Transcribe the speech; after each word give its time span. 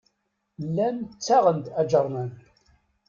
Llan 0.67 0.97
ttaɣen-d 1.11 1.65
aǧernan. 1.81 2.31